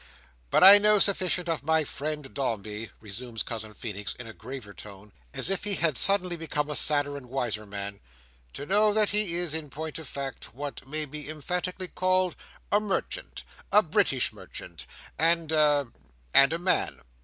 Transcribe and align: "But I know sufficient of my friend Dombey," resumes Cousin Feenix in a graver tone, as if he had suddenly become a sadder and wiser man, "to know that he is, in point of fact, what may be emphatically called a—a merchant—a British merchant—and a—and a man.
"But 0.49 0.63
I 0.63 0.79
know 0.79 0.97
sufficient 0.97 1.47
of 1.47 1.63
my 1.63 1.83
friend 1.83 2.33
Dombey," 2.33 2.89
resumes 2.99 3.43
Cousin 3.43 3.75
Feenix 3.75 4.15
in 4.15 4.25
a 4.25 4.33
graver 4.33 4.73
tone, 4.73 5.11
as 5.31 5.47
if 5.47 5.63
he 5.63 5.75
had 5.75 5.95
suddenly 5.95 6.35
become 6.35 6.71
a 6.71 6.75
sadder 6.75 7.15
and 7.15 7.29
wiser 7.29 7.67
man, 7.67 7.99
"to 8.53 8.65
know 8.65 8.93
that 8.95 9.11
he 9.11 9.35
is, 9.35 9.53
in 9.53 9.69
point 9.69 9.99
of 9.99 10.07
fact, 10.07 10.55
what 10.55 10.87
may 10.87 11.05
be 11.05 11.29
emphatically 11.29 11.87
called 11.87 12.35
a—a 12.71 12.79
merchant—a 12.79 13.83
British 13.83 14.33
merchant—and 14.33 15.51
a—and 15.51 16.51
a 16.51 16.57
man. 16.57 17.01